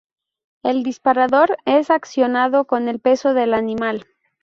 El 0.63 0.81
disparador 0.81 1.57
es 1.67 1.91
accionado 1.91 2.65
con 2.65 2.87
el 2.89 2.99
peso 2.99 3.35
del 3.35 3.53
animal. 3.53 4.07